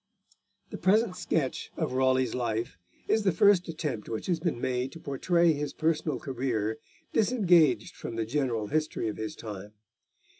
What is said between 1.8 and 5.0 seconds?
Raleigh's life is the first attempt which has been made to